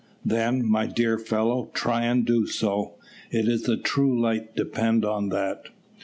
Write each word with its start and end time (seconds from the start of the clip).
"Then, 0.25 0.65
my 0.67 0.87
dear 0.87 1.19
fellow, 1.19 1.69
try 1.75 2.05
and 2.05 2.25
do 2.25 2.47
so. 2.47 2.95
It 3.29 3.47
is 3.47 3.65
the 3.65 3.77
true 3.77 4.19
light 4.19 4.55
depend 4.55 5.05
on 5.05 5.29
that." 5.29 5.67